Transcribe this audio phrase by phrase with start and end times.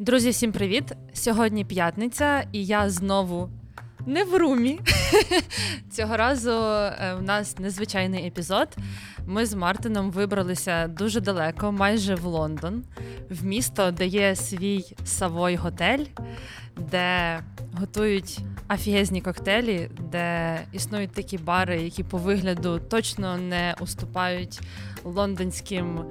[0.00, 0.92] Друзі, всім привіт!
[1.12, 3.50] Сьогодні п'ятниця, і я знову
[4.06, 4.80] не в румі.
[5.90, 8.68] Цього разу е, в нас незвичайний епізод.
[9.26, 12.84] Ми з Мартином вибралися дуже далеко, майже в Лондон,
[13.30, 16.04] в місто, де є свій Савой готель,
[16.76, 17.40] де
[17.72, 18.38] готують
[18.68, 24.60] афігезні коктейлі, де існують такі бари, які по вигляду точно не уступають
[25.04, 26.04] лондонським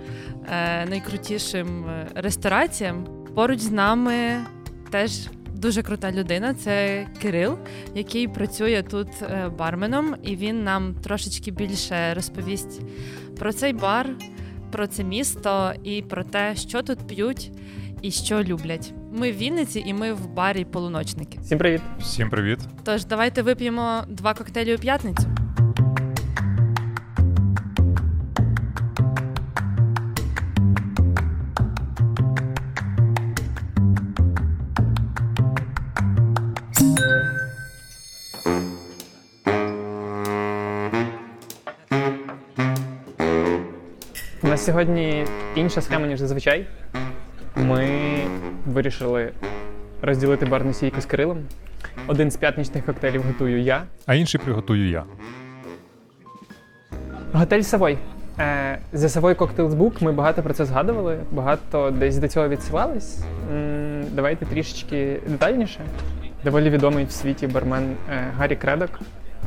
[0.49, 3.26] е, найкрутішим е, рестораціям.
[3.37, 4.45] Поруч з нами
[4.89, 6.53] теж дуже крута людина.
[6.53, 7.57] Це Кирил,
[7.95, 12.81] який працює тут е, барменом, і він нам трошечки більше розповість
[13.39, 14.09] про цей бар,
[14.71, 17.51] про це місто і про те, що тут п'ють
[18.01, 18.93] і що люблять.
[19.11, 21.39] Ми в Вінниці, і ми в барі полуночники.
[21.41, 21.81] Всім привіт.
[21.99, 22.59] Всім привіт.
[22.83, 25.46] Тож давайте вип'ємо два коктейлі у п'ятницю.
[44.71, 46.65] Сьогодні інша схема, ніж зазвичай.
[47.55, 47.89] Ми
[48.65, 49.31] вирішили
[50.01, 51.37] розділити барну стійку з Кирилом.
[52.07, 53.83] Один з п'ятничних коктейлів готую я.
[54.05, 55.03] А інший приготую я.
[57.33, 57.97] Готель Савой.
[58.39, 63.19] Е, За Savoy Cocktails Book ми багато про це згадували, багато десь до цього відсилались.
[63.53, 65.79] М, Давайте трішечки детальніше.
[66.43, 68.89] Доволі відомий в світі бармен е, Гаррі Кредок.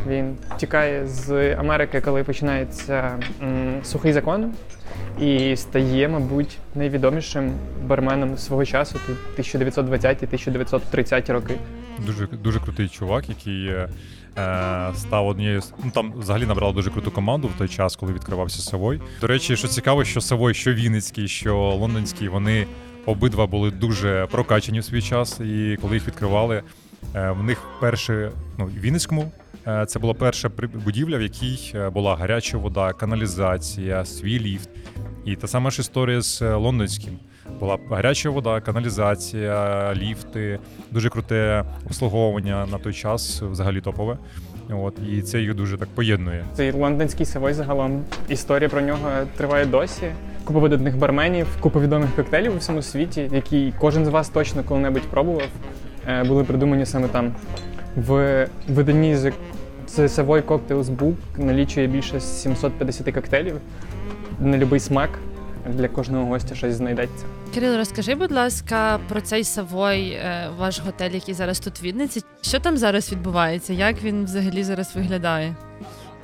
[0.09, 4.53] Він тікає з Америки, коли починається м, сухий закон,
[5.21, 7.53] і стає, мабуть, найвідомішим
[7.87, 11.55] барменом свого часу, тут 1920-1930 роки.
[12.07, 13.89] Дуже дуже крутий чувак, який е,
[14.39, 18.63] е, став однією ну там взагалі набрав дуже круту команду в той час, коли відкривався
[18.63, 19.01] Савой.
[19.21, 22.67] До речі, що цікаво, що Савой, що Вінницький, що Лондонський, вони
[23.07, 25.41] обидва були дуже прокачані в свій час.
[25.41, 26.63] І коли їх відкривали,
[27.15, 29.33] е, в них перше, ну в Вінницькому.
[29.67, 30.51] Е, Це була перша
[30.85, 34.71] будівля, в якій е, була гаряча вода, каналізація, свій ліфт.
[35.25, 37.19] І та сама ж історія з е, лондонським.
[37.61, 40.59] Була гаряча вода, каналізація, ліфти,
[40.91, 44.19] дуже круте обслуговування на той час, взагалі топове.
[44.71, 46.45] От і це їх дуже так поєднує.
[46.55, 50.13] Цей лондонський Савой загалом історія про нього триває досі.
[50.45, 55.03] Купа видатних барменів, купа відомих коктейлів у всьому світі, які кожен з вас точно коли-небудь
[55.03, 55.49] пробував,
[56.27, 57.35] були придумані саме там.
[57.97, 59.25] В виданні з
[59.97, 63.61] The Savoy Cocktails Book налічує більше 750 коктейлів
[64.41, 65.11] на будь-який смак.
[65.69, 67.25] Для кожного гостя щось знайдеться.
[67.55, 72.23] Кирил, розкажи, будь ласка, про цей Савой, е, ваш готель, який зараз тут в Вінниці.
[72.41, 73.73] Що там зараз відбувається?
[73.73, 75.55] Як він взагалі зараз виглядає?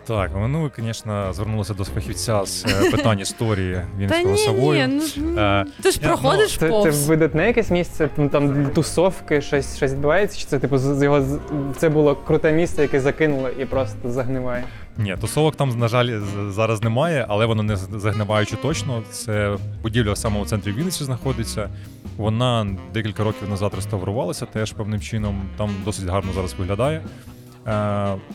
[0.07, 4.89] Так, ну ви, звісно, звернулися до фахівця з е, питань історії Вінницького ні, Савою.
[4.89, 7.09] ні, ну Е, ти ж я- проходиш Це, це повз.
[7.09, 11.23] видатне якесь місце, там, там тусовки, щось, щось відбувається, чи це типу з з його
[11.23, 11.39] з-
[11.77, 14.65] це було круте місце, яке закинуло і просто загниває.
[14.99, 19.03] Ні, тусовок там, на жаль, з- зараз немає, але воно не загниваючи точно.
[19.11, 21.69] Це будівля в самому центрі Вінниці знаходиться.
[22.17, 25.43] Вона декілька років назад реставрувалася теж певним чином.
[25.57, 27.03] Там досить гарно зараз виглядає.
[27.67, 27.71] Е,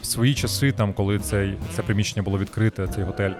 [0.01, 3.31] в свої часи, там, коли цей, це приміщення було відкрите, цей готель,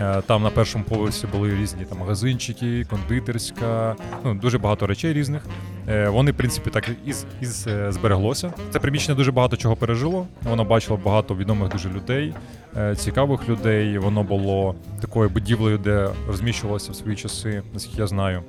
[0.00, 5.42] е, там на першому поверсі були різні там, магазинчики, кондитерська, ну, дуже багато речей різних.
[5.88, 7.10] Е, Вони, в принципі, так і,
[7.40, 8.52] і е, збереглося.
[8.70, 10.26] Це приміщення дуже багато чого пережило.
[10.42, 12.34] Воно бачило багато відомих дуже людей,
[12.76, 13.98] е, цікавих людей.
[13.98, 18.42] Воно було такою будівлею, де розміщувалося в свої часи, наскільки я знаю.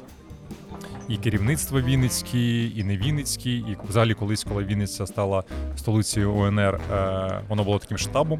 [1.09, 5.43] І керівництво Вінницьке, і не Вінницьке, і взагалі колись, коли Вінниця стала
[5.75, 8.39] столицею УНР, е, воно було таким штабом,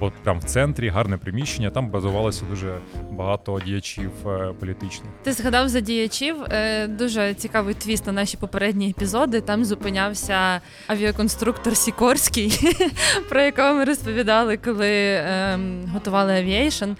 [0.00, 1.70] бо прямо в центрі гарне приміщення.
[1.70, 2.78] Там базувалося дуже
[3.10, 5.08] багато діячів е, політичних.
[5.22, 6.36] Ти згадав за діячів.
[6.42, 9.40] Е, Дуже цікавий твіст на наші попередні епізоди.
[9.40, 12.58] Там зупинявся авіаконструктор Сікорський,
[13.28, 16.90] про якого ми розповідали, коли ем, готували aviation.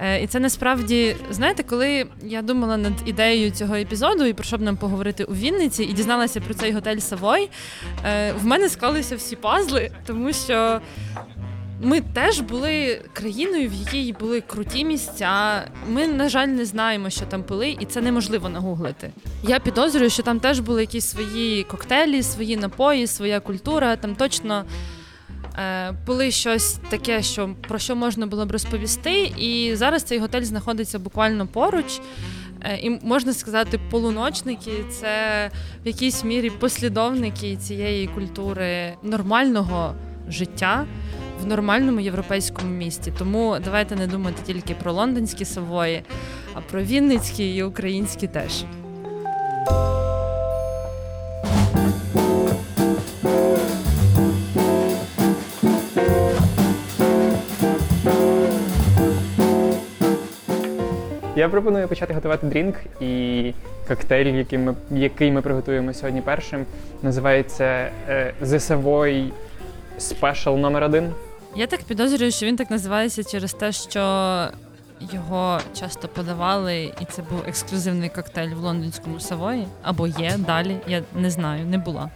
[0.00, 4.56] Е, І це насправді, знаєте, коли я думала над ідеєю цього епізоду і про що
[4.58, 7.50] б нам поговорити у Вінниці, і дізналася про цей готель Савой,
[8.04, 10.80] е, в мене склалися всі пазли, тому що
[11.82, 15.64] ми теж були країною, в якій були круті місця.
[15.88, 19.10] Ми, на жаль, не знаємо, що там пили, і це неможливо нагуглити.
[19.42, 23.96] Я підозрюю, що там теж були якісь свої коктейлі, свої напої, своя культура.
[23.96, 24.64] Там точно
[25.58, 29.32] е, пили щось таке, що про що можна було б розповісти.
[29.36, 32.00] І зараз цей готель знаходиться буквально поруч.
[32.62, 35.50] Е, І можна сказати, полуночники це
[35.84, 39.94] в якійсь мірі послідовники цієї культури нормального
[40.28, 40.86] життя
[41.42, 43.12] в нормальному європейському місті.
[43.18, 46.02] Тому давайте не думати тільки про лондонські савої,
[46.54, 48.64] а про вінницькі і українські теж.
[61.40, 63.54] Я пропоную почати готувати drink і
[63.88, 66.66] коктейль, який ми, який ми приготуємо сьогодні першим,
[67.02, 67.64] називається
[68.08, 69.30] е, The Savoy
[69.98, 71.12] Special номер 1
[71.56, 74.00] Я так підозрюю, що він так називається через те, що
[75.12, 79.66] його часто подавали, і це був ексклюзивний коктейль в лондонському Савої.
[79.82, 80.76] Або є далі.
[80.86, 82.10] Я не знаю, не була.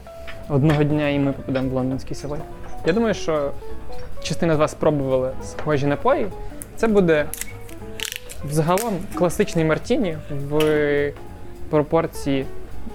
[0.49, 2.39] Одного дня і ми попадемо в лондонський Савой.
[2.87, 3.53] Я думаю, що
[4.23, 6.27] частина з вас спробували схожі напої.
[6.77, 7.27] Це буде
[8.49, 11.13] взагалом класичний мартіні в
[11.71, 12.47] пропорції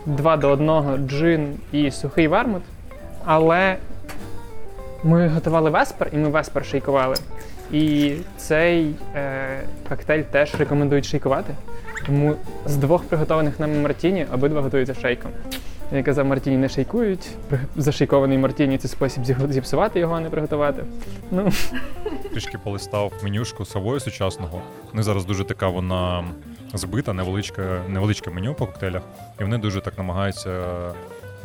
[0.05, 2.61] 2 до 1 джин і сухий вермут.
[3.25, 3.75] Але
[5.03, 7.15] ми готували веспер, і ми веспер шейкували.
[7.71, 9.59] І цей е,
[9.89, 11.53] коктейль теж рекомендують шейкувати.
[12.05, 12.35] Тому
[12.65, 15.31] з двох приготованих нами мартіні обидва готуються шейком.
[15.91, 17.29] Я казав, мартіні не шейкують.
[17.75, 20.83] Зашейкований мартіні це спосіб зіпсувати його, а не приготувати.
[21.31, 21.51] Ну,
[22.31, 24.61] Трішки полистав менюшку Савою сучасного.
[24.91, 26.23] Вони зараз дуже така вона
[26.73, 29.01] збита, невеличке, невеличке меню по коктейлях,
[29.39, 30.49] і вони дуже так намагаються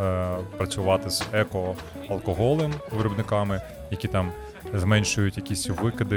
[0.01, 3.61] е, працювати з еко-алкоголем виробниками,
[3.91, 4.33] які там
[4.75, 6.17] зменшують якісь викиди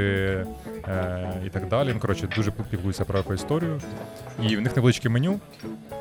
[0.88, 1.92] е, і так далі.
[1.94, 3.82] Ну, коротше, дуже піклуються про екоісторію.
[4.42, 5.40] І в них невеличке меню.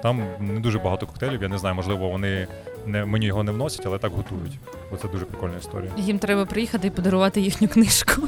[0.02, 1.42] Там не дуже багато коктейлів.
[1.42, 2.46] Я не знаю, можливо, вони
[2.86, 4.58] не меню його не вносять, але так готують.
[4.90, 5.90] Бо це дуже прикольна історія.
[5.96, 8.22] Їм треба приїхати і подарувати їхню книжку.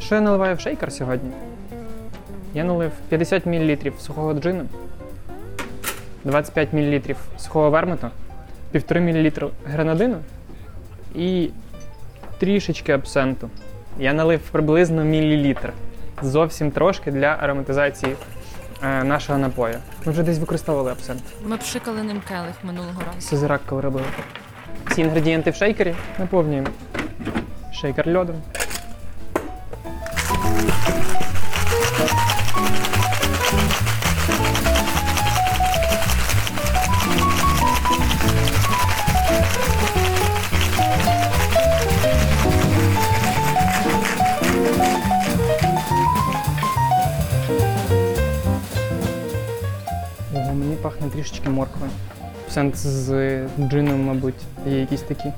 [0.00, 1.30] що я наливаю в шейкер сьогодні?
[2.54, 4.64] Я налив 50 мл сухого джину,
[6.24, 7.00] 25 мл
[7.38, 8.10] сухого вермуту,
[8.74, 10.16] 1,5 мл гранадину
[11.14, 11.50] і
[12.38, 13.50] трішечки абсенту.
[13.98, 15.72] Я налив приблизно мілілітр.
[16.22, 18.16] Зовсім трошки для ароматизації
[18.82, 19.78] е, нашого напою.
[20.06, 21.22] Ми вже десь використовували абсент.
[21.46, 23.20] Ми пшикали ним келих минулого разу.
[23.20, 24.06] Сизирак, коли робили.
[24.90, 26.68] Всі інгредієнти в шейкері наповнюємо
[27.72, 28.36] шейкер льодом.
[50.54, 51.90] Мені пахне трішечки морквою.
[52.50, 53.08] Сенс з
[53.60, 54.34] джином, мабуть,
[54.66, 55.32] є якісь такі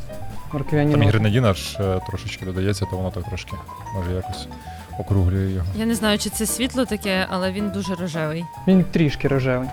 [0.53, 1.19] морквяні Там і нотки.
[1.19, 3.53] гренадін аж е, трошечки додається, то воно так трошки
[3.95, 4.49] може якось
[4.99, 5.67] округлює його.
[5.77, 8.45] Я не знаю, чи це світло таке, але він дуже рожевий.
[8.69, 9.69] Він трішки рожевий.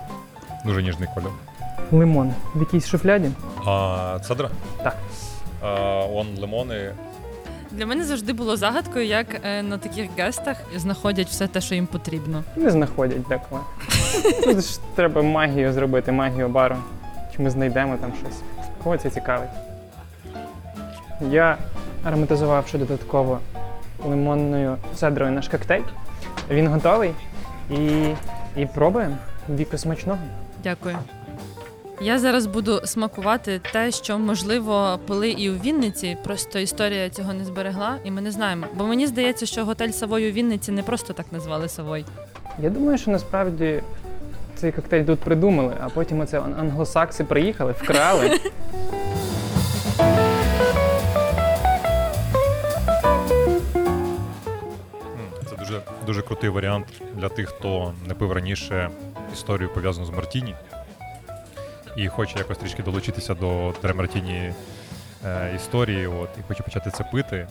[0.65, 1.31] Дуже ніжний кольор.
[1.91, 3.29] Лимон в якійсь шуфляді.
[3.65, 4.49] А цедра?
[4.83, 4.97] Так.
[5.61, 5.69] А,
[6.13, 6.91] он лимони.
[7.71, 11.87] Для мене завжди було загадкою, як е, на таких гестах знаходять все те, що їм
[11.87, 12.43] потрібно.
[12.55, 13.61] Не знаходять деколи.
[14.43, 16.75] Тут ж треба магію зробити, магію бару.
[17.35, 18.41] Чи ми знайдемо там щось.
[18.83, 19.49] Кого це цікавить?
[21.29, 21.57] Я
[22.03, 23.39] ароматизував ще додатково
[24.05, 25.81] лимонною цедрою наш коктейль.
[26.49, 27.11] Він готовий.
[27.71, 28.07] І,
[28.57, 29.17] і пробуємо.
[29.49, 30.19] Віку смачного.
[30.63, 30.97] Дякую.
[32.01, 36.17] Я зараз буду смакувати те, що можливо пили і у Вінниці.
[36.23, 38.65] Просто історія цього не зберегла, і ми не знаємо.
[38.75, 42.05] Бо мені здається, що готель Савой у Вінниці не просто так назвали Савой.
[42.59, 43.83] Я думаю, що насправді
[44.63, 48.39] цей коктейль тут придумали, а потім оце англосакси приїхали, вкрали.
[55.49, 58.89] Це дуже, дуже крутий варіант для тих, хто не пив раніше
[59.33, 60.55] історію пов'язану з Мартіні.
[61.97, 64.53] І хоче якось трішки долучитися до Мартіні
[65.25, 67.47] е, історії, от, і хоче почати це пити.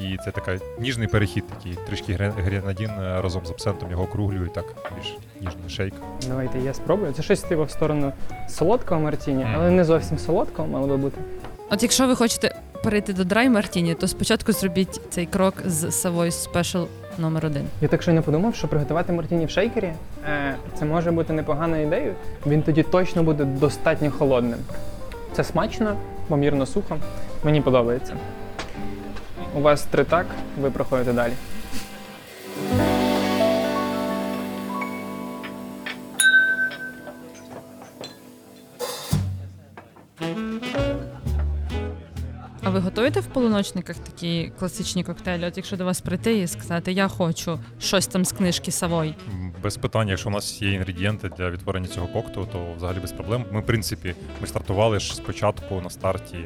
[0.00, 4.48] І це такий ніжний перехід, такий трішки гре- гренадін е, разом з абсентом його округлює,
[4.48, 4.64] так
[4.96, 5.94] більш ніжний шейк.
[6.28, 7.12] Давайте я спробую.
[7.12, 8.12] Це щось типу в сторону
[8.48, 9.54] солодкого мартіні, Мгм.
[9.56, 11.20] але не зовсім солодкого мало би бути.
[11.70, 16.28] От якщо ви хочете перейти до драй Мартіні, то спочатку зробіть цей крок з Савой
[16.30, 16.86] Special
[17.18, 17.64] номер один.
[17.80, 19.92] Я так щойно подумав, що приготувати мартіні в шейкері
[20.28, 22.14] е, це може бути непоганою ідеєю.
[22.46, 24.58] Він тоді точно буде достатньо холодним.
[25.32, 25.96] Це смачно,
[26.28, 26.96] помірно сухо.
[27.44, 28.14] Мені подобається.
[29.54, 30.26] У вас три так,
[30.60, 31.32] ви проходите далі.
[43.28, 45.44] Полуночниках такі класичні коктейлі?
[45.44, 49.14] От якщо до вас прийти і сказати, я хочу щось там з книжки Савой.
[49.62, 53.44] Без питань, якщо у нас є інгредієнти для відтворення цього коктейлю, то взагалі без проблем.
[53.52, 56.38] Ми, в принципі, ми стартували ж спочатку на старті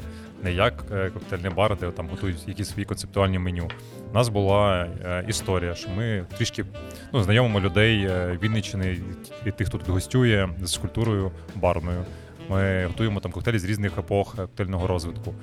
[0.43, 3.69] не як е, коктейльний бар, де там готують якісь свої концептуальні меню.
[4.11, 6.65] У нас була е, історія, що ми трішки
[7.13, 8.99] ну, знайомимо людей е, Вінниччини
[9.47, 12.05] і тих, хто тут гостює з культурою барною.
[12.49, 15.35] Ми готуємо там коктейлі з різних епох коктейльного розвитку.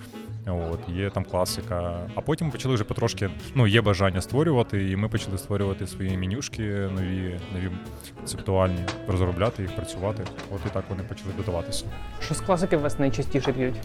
[0.52, 2.00] От, є там класика.
[2.16, 6.62] А потім почали вже потрошки, ну, є бажання створювати, і ми почали створювати свої менюшки,
[6.64, 7.72] нові, нові
[8.18, 10.24] концептуальні, розробляти їх, працювати.
[10.52, 11.86] От і так вони почали додаватися.
[12.22, 13.76] Що з класики у вас найчастіше п'ють?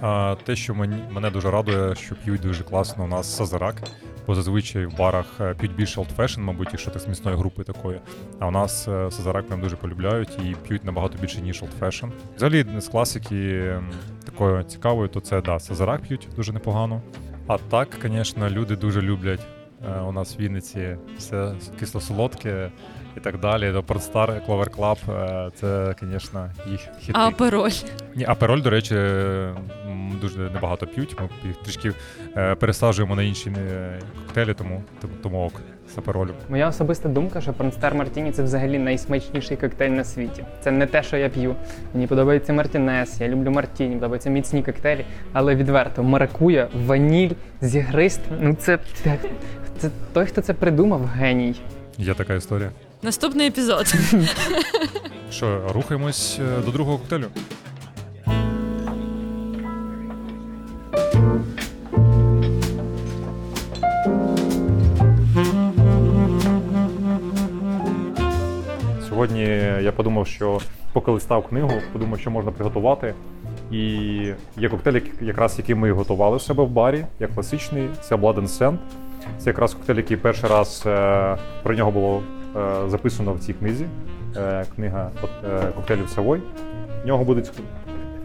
[0.00, 3.82] А, те, що мені, мене дуже радує, що п'ють дуже класно у нас Сазарак,
[4.26, 8.00] бо зазвичай в барах е, п'ють більше fashion, мабуть, якщо так з міцної групи такої.
[8.38, 12.10] А у нас е, Сазарак прям дуже полюбляють і п'ють набагато більше, ніж fashion.
[12.36, 13.74] Взагалі, з класики
[14.24, 17.02] такою цікавою, то це да, Сазарак п'ють дуже непогано.
[17.46, 19.40] А так, звісно, люди дуже люблять
[20.08, 22.70] у нас в Вінниці все кисло-солодке
[23.16, 23.72] і так далі.
[23.72, 27.12] До Портстар, Clover Club, е, це, звісно, їх хіти.
[27.14, 27.70] А апероль?
[28.16, 28.94] Ні, апероль, до речі,
[30.20, 31.20] дуже небагато п'ють.
[31.20, 31.92] Ми їх трішки
[32.36, 34.82] е, пересаджуємо на інші е, коктейлі, тому,
[35.22, 35.60] тому ок
[35.94, 36.30] з аперолю.
[36.48, 40.44] Моя особиста думка, що Пронстар Мартіні це взагалі найсмачніший коктейль на світі.
[40.60, 41.54] Це не те, що я п'ю.
[41.94, 47.30] Мені подобається Мартінес, я люблю Мартіні, подобаються міцні коктейлі, але відверто, маракуя, ваніль,
[47.60, 48.20] зігрист.
[48.40, 49.18] Ну це, це,
[49.78, 51.54] це той, хто це придумав, геній.
[51.98, 52.70] Є така історія.
[53.02, 53.94] Наступний епізод.
[55.30, 57.26] Що, рухаємось е, до другого коктейлю.
[69.22, 69.44] Сьогодні
[69.82, 70.58] я подумав, що
[70.92, 73.14] поки листав книгу, подумав, що можна приготувати.
[73.70, 73.80] І
[74.56, 78.48] є коктейль, якраз який ми готували в себе в барі, як класичний, це Blood and
[78.48, 78.76] Sand.
[79.38, 82.22] Це якраз коктейль, який перший раз е, про нього було
[82.56, 83.86] е, записано в цій книзі.
[84.36, 85.10] Е, книга
[85.76, 86.40] коктейлів Савой.
[87.04, 87.50] В нього будуть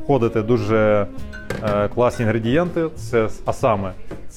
[0.03, 1.07] входити дуже
[1.95, 2.89] класні інгредієнти.
[2.95, 3.91] Це, а саме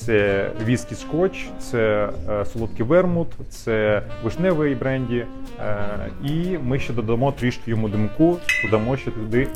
[0.06, 5.24] це віскі скотч, це е, солодкий вермут, це вишневий бренді.
[5.60, 5.88] Е,
[6.24, 9.48] і ми ще додамо трішки йому димку, додамо ще туди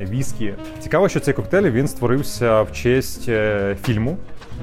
[0.00, 0.54] віскі.
[0.80, 4.16] Цікаво, що цей коктейль він створився в честь е, фільму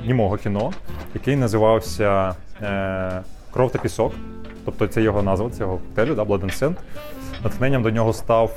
[0.05, 0.73] німого кіно,
[1.13, 2.35] який називався
[3.51, 4.13] Кров та пісок.
[4.65, 6.75] Тобто це його назва цього коктейлю, да, Blood and Sand.
[7.43, 8.51] Натхненням до нього став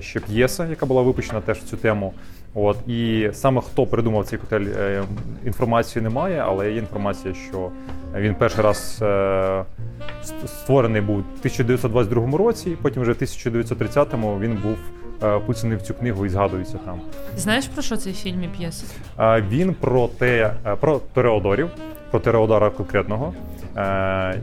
[0.00, 2.14] ще п'єса, яка була випущена теж в цю тему.
[2.54, 5.02] От і саме хто придумав цей коктейль, е,
[5.46, 7.70] інформації немає, але є інформація, що
[8.16, 9.06] він перший раз е,
[10.24, 14.76] ст- створений був у 1922 році, потім вже в 1930-му він був
[15.22, 17.00] е, вписаний в цю книгу і згадується там.
[17.36, 18.84] Знаєш про що цей фільм і п'єса?
[19.18, 21.68] Е, Він про те, е, про Тореодорів,
[22.10, 23.34] про Тореодора конкретного.
[23.76, 24.40] Е,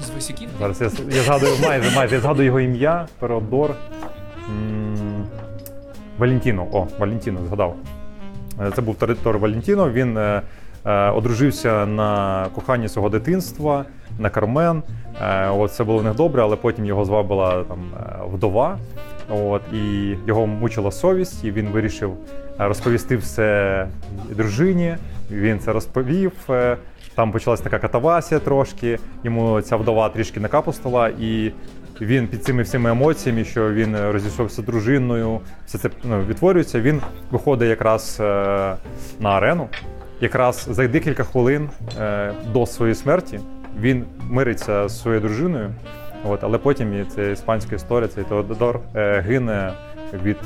[0.00, 0.48] З висяків?
[0.60, 3.06] Зараз я, я згадую майже, майже я згадую його ім'я.
[3.20, 3.74] Тереодор.
[6.20, 6.66] Валентіно.
[6.72, 7.76] О, Валентіно, згадав.
[8.60, 9.90] Е, Це був Тор Валентіно.
[9.90, 10.42] Він е,
[10.84, 13.84] е, одружився на коханні свого дитинства,
[14.18, 14.82] на Кармен.
[15.50, 17.78] От це було в них добре, але потім його звабила там
[18.32, 18.78] вдова.
[19.30, 22.14] От, і його мучила совість, і він вирішив
[22.58, 23.86] розповісти все
[24.30, 24.96] дружині.
[25.30, 26.32] Він це розповів.
[27.14, 28.98] Там почалась така катавасія трошки.
[29.24, 31.52] Йому ця вдова трішки накапустила, і
[32.00, 36.80] він під цими всіми емоціями, що він е, розійшовся з дружиною, все це ну, відтворюється.
[36.80, 38.24] Він виходить якраз е,
[39.20, 39.68] на арену.
[40.20, 43.40] Якраз за декілька хвилин е, до своєї смерті
[43.80, 45.70] він мириться з своєю дружиною.
[46.24, 49.72] От, але потім і це іспанська історія, цей Теодор е, гине
[50.24, 50.36] від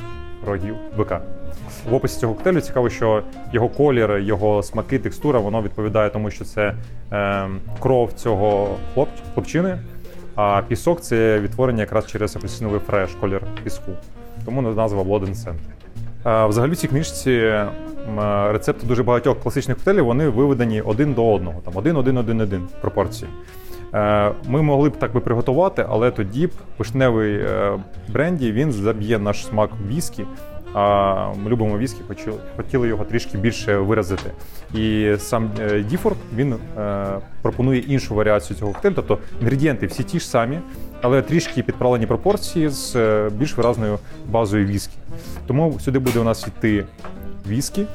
[0.47, 1.21] рогів бика.
[1.91, 6.45] В описі цього коктейлю цікаво, що його колір, його смаки, текстура, воно відповідає тому, що
[6.45, 6.75] це
[7.13, 7.49] е,
[7.81, 8.77] кров цього
[9.35, 9.79] хлопчини,
[10.35, 13.93] а пісок це відтворення якраз через апельсиновий фреш, колір піску.
[14.45, 17.55] Тому назва Blood and Взагалі в цій книжці
[18.53, 22.69] рецепти дуже багатьох класичних коктейлів вони виведені один до одного, там один, один, один, один
[22.81, 23.31] пропорції.
[23.95, 29.19] Е, Ми могли б так би приготувати, але тоді б вишневий е, бренді він заб'є
[29.19, 30.25] наш смак віскі.
[30.75, 32.01] А ми любимо віскі,
[32.57, 34.31] хотіли його трішки більше виразити.
[34.75, 37.07] І сам е, Діфорд він е,
[37.43, 40.59] пропонує іншу варіацію цього коктейлю, тобто інгредієнти всі ті ж самі,
[41.03, 44.97] але трішки підправлені пропорції з е, більш виразною базою віскі.
[45.47, 46.85] Тому сюди буде у нас йти
[47.49, 47.87] віскі,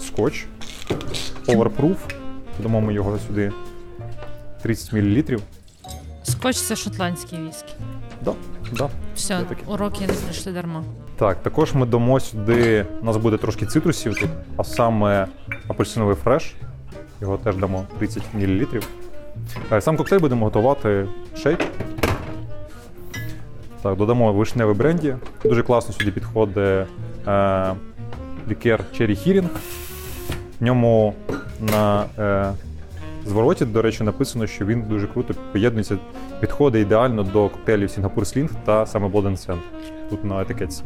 [0.00, 0.46] скотч,
[1.46, 1.98] оверпруф.
[2.56, 3.52] Додамо ми його сюди
[4.62, 5.38] 30 мл.
[6.22, 7.72] Скотч це шотландський віскі.
[8.24, 8.32] Да,
[8.72, 8.88] да.
[9.16, 10.84] Все, уроки не пройшли дарма.
[11.24, 12.86] Так, також ми дамо сюди.
[13.02, 15.26] У нас буде трошки цитрусів тут, а саме
[15.68, 16.54] апельсиновий фреш.
[17.20, 18.66] Його теж дамо 30 мл.
[19.72, 21.58] Е, Сам коктейль будемо готувати шейк.
[23.82, 25.16] Так, додамо вишневий бренді.
[25.44, 26.86] Дуже класно сюди підходить е,
[28.48, 29.48] лікер Cherry Hearing.
[30.60, 31.14] В ньому
[31.60, 32.52] на е,
[33.26, 35.98] звороті, до речі, написано, що він дуже круто поєднується,
[36.40, 39.58] підходить ідеально до коктейлів Singapore Sling та саме Blood and Sand
[40.10, 40.82] тут на етикетці.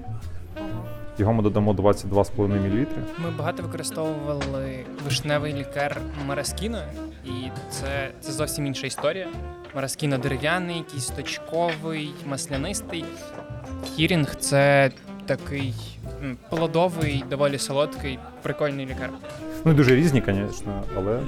[1.18, 2.86] Його ми додамо 22,5 мл.
[3.18, 6.78] Ми багато використовували вишневий лікер Мараскіно,
[7.24, 7.30] і
[7.70, 9.28] це, це зовсім інша історія.
[9.74, 13.04] Мараскіно дерев'яний, кісточковий, маслянистий.
[13.96, 14.90] Хірінг це
[15.26, 15.74] такий
[16.50, 19.10] плодовий, доволі солодкий, прикольний лікар.
[19.64, 21.20] Ну, дуже різні, звісно, але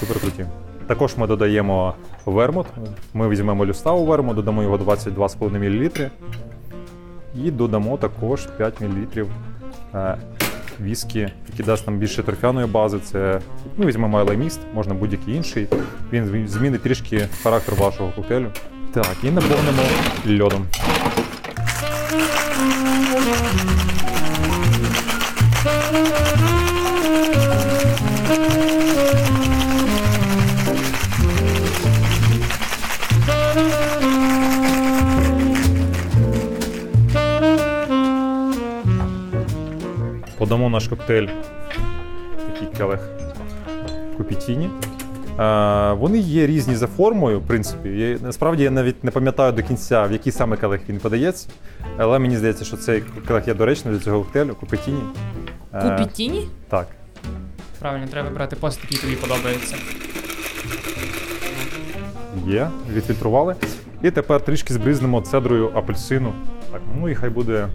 [0.00, 0.46] супер круті.
[0.86, 1.94] Також ми додаємо
[2.26, 2.66] вермут.
[3.14, 6.10] Ми візьмемо люставу вермут, додамо його 22,5 мл.
[7.34, 9.26] І додамо також 5 мл
[9.94, 10.16] е,
[10.80, 12.98] віскі, який дасть нам більше торфяної бази.
[12.98, 13.40] Це
[13.76, 15.68] ну, візьмемо елеміст, можна будь-який інший.
[16.12, 18.46] Він змінить трішки характер вашого коктейлю.
[18.92, 19.82] Так, і наповнимо
[20.26, 20.66] льодом.
[40.52, 41.26] Подамо наш коктейль
[42.46, 43.00] такий келих
[44.16, 44.70] купітіні.
[45.40, 47.88] Е, вони є різні за формою, в принципі.
[47.88, 51.48] Я, насправді я навіть не пам'ятаю до кінця, в який саме келих він подається.
[51.98, 55.00] Але мені здається, що цей келих є доречним для цього коктейлю, купітіні.
[55.74, 56.48] Е, Купітіні?
[56.68, 56.86] Так.
[57.78, 59.76] Правильно, треба брати пост, який тобі подобається.
[62.46, 63.56] Є, відфільтрували.
[64.02, 66.32] І тепер трішки збризнемо цедрою апельсину.
[66.72, 67.68] Так, ну і хай буде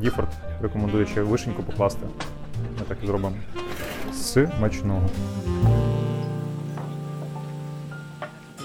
[0.00, 0.28] Діфорд
[0.62, 2.06] рекомендує ще вишеньку покласти.
[2.78, 3.36] Ми так і зробимо.
[4.12, 5.08] Смачного.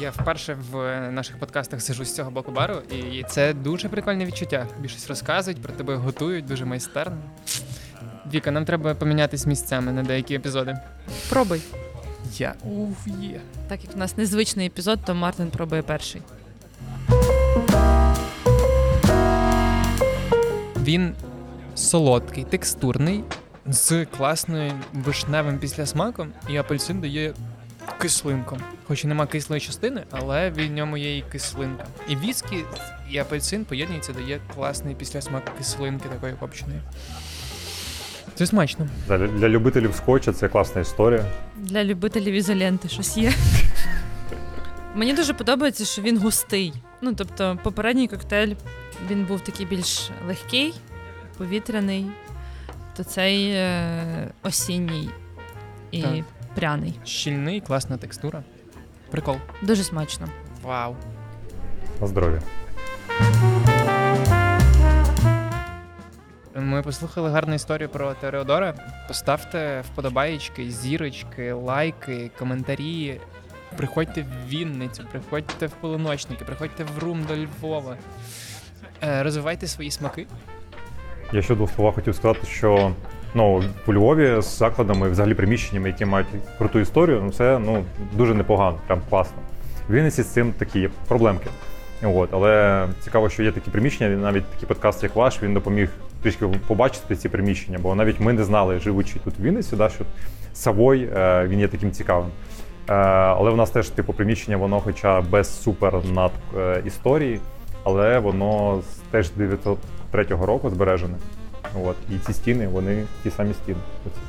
[0.02, 4.68] Я вперше в наших подкастах сижу з цього боку бару, і це дуже прикольне відчуття.
[4.80, 7.18] Більшість розказують, про тебе готують, дуже майстерно.
[8.34, 10.78] Віка, нам треба помінятись місцями на деякі епізоди.
[11.30, 11.62] Пробуй.
[12.38, 13.42] Я уф є.
[13.68, 16.22] Так як в нас незвичний епізод, то Мартин пробує перший.
[20.86, 21.14] Він
[21.76, 23.24] солодкий, текстурний,
[23.66, 27.34] з класним вишневим післясмаком, і апельсин дає
[28.02, 28.58] кислинку.
[28.88, 31.86] Хоч і нема кислої частини, але в ньому є і кислинка.
[32.10, 32.64] І віскі
[33.12, 36.80] і апельсин поєднуються, дає класний післясмак кислинки такої копченої.
[38.36, 38.88] Це смачно.
[39.08, 41.26] Для, для любителів скотча це класна історія.
[41.58, 43.34] Для любителів ізоленти щось є.
[44.96, 46.74] Мені дуже подобається, що він густий.
[47.06, 48.54] Ну, тобто, попередній коктейль
[49.10, 50.74] він був такий більш легкий,
[51.38, 52.06] повітряний,
[52.98, 55.10] то цей е, осінній
[55.92, 56.12] і Так.
[56.56, 57.00] пряний.
[57.04, 58.44] Щільний, класна текстура.
[59.12, 59.36] Прикол.
[59.62, 60.28] Дуже смачно.
[60.64, 60.96] Вау.
[62.02, 62.42] На здоров'я.
[66.56, 68.74] Ми послухали гарну історію про Тереодора.
[69.08, 73.22] Поставте вподобаєчки, зірочки, лайки, коментарі.
[73.78, 77.98] Приходьте в Вінницю, приходьте в полуночники, приходьте в Рум до Львова.
[79.04, 80.28] Е, розвивайте свої смаки.
[81.32, 82.92] Я ще двох словах хотів сказати, що
[83.34, 88.34] ну, у Львові з закладами, взагалі приміщеннями, які мають круту історію, ну це ну, дуже
[88.34, 89.38] непогано, прям класно.
[89.90, 91.50] В Вінниці з цим такі проблемки.
[92.04, 95.90] От, але цікаво, що є такі приміщення, навіть такий подкаст, як ваш, він допоміг
[96.24, 100.04] трішки побачити ці приміщення, бо навіть ми не знали, живучи тут в Вінниці, да, що
[100.54, 102.30] Савой е, він є таким цікавим.
[102.90, 107.40] Е, але в нас теж типу приміщення, воно хоча без супер над е, історії,
[107.84, 111.16] але воно з теж 903 року збережене.
[111.84, 111.96] От.
[112.12, 113.78] І ці стіни, вони ті самі стіни.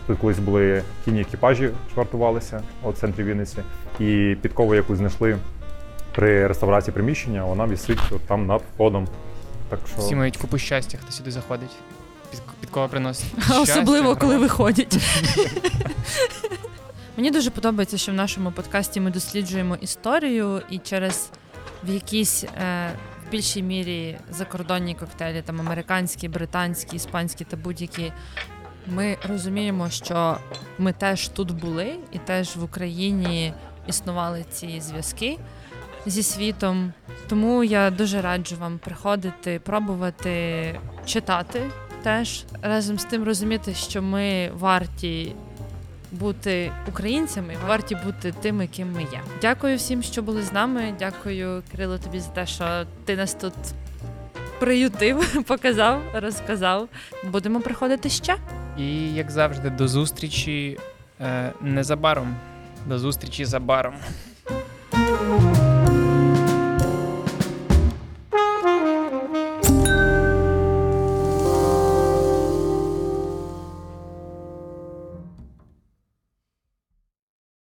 [0.07, 3.59] Тут колись були кінні екіпажі швартувалися у центрі Вінниці,
[4.01, 5.38] і підкову, яку знайшли
[6.14, 9.09] при реставрації приміщення, вона висить от там над входом.
[9.69, 11.77] Так що Всі мають купу щастя, хто сюди заходить.
[12.31, 13.27] Під, під приносить.
[13.37, 14.97] А щастя, особливо, коли виходять.
[17.16, 21.31] Мені дуже подобається, що в нашому подкасті ми досліджуємо історію і через
[21.85, 22.90] в якійсь е,
[23.26, 28.12] в більшій мірі закордонні коктейлі, там американські, британські, іспанські та будь-які.
[28.87, 30.38] Ми розуміємо, що
[30.79, 33.52] ми теж тут були, і теж в Україні
[33.87, 35.38] існували ці зв'язки
[36.07, 36.92] зі світом.
[37.29, 41.70] Тому я дуже раджу вам приходити, пробувати читати
[42.02, 45.35] теж разом з тим розуміти, що ми варті
[46.12, 49.21] бути українцями, варті бути тими, ким ми є.
[49.40, 50.95] Дякую всім, що були з нами.
[50.99, 53.55] Дякую, Кирило, тобі за те, що ти нас тут
[54.59, 56.88] приютив, показав, розказав.
[57.33, 58.37] Будемо приходити ще.
[58.79, 60.79] І як завжди, до зустрічі
[61.21, 62.37] е, незабаром.
[62.87, 63.95] До зустрічі за баром.